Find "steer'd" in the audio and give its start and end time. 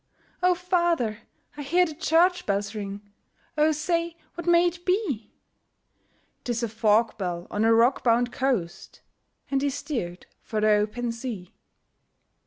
9.69-10.25